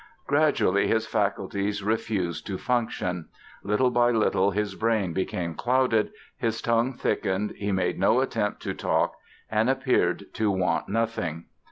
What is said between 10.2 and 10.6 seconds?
to